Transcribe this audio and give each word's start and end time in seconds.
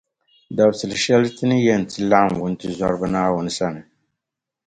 Dabsi’ 0.55 0.85
shεli 1.03 1.29
Ti 1.37 1.43
ni 1.49 1.57
yɛn 1.65 1.83
ti 1.91 1.99
laɣim 2.09 2.37
wuntizɔriba 2.41 3.07
Naawuni 3.09 3.51
sani. 3.57 3.81